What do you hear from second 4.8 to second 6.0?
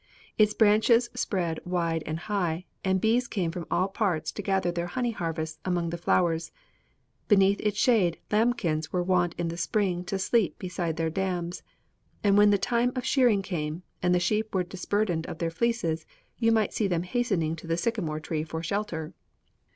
honey harvests among the